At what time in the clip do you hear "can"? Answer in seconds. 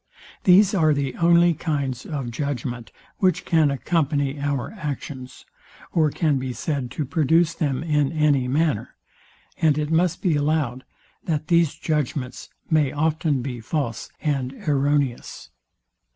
3.45-3.69, 6.09-6.39